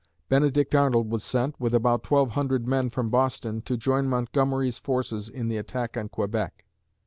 Benedict 0.29 0.73
Arnold 0.73 1.11
was 1.11 1.23
sent, 1.23 1.59
with 1.59 1.75
about 1.75 2.01
twelve 2.01 2.31
hundred 2.31 2.65
men 2.67 2.89
from 2.89 3.11
Boston, 3.11 3.61
to 3.61 3.77
join 3.77 4.07
Montgomery's 4.09 4.79
forces 4.79 5.29
in 5.29 5.47
the 5.47 5.57
attack 5.57 5.95
on 5.95 6.09
Quebec. 6.09 6.65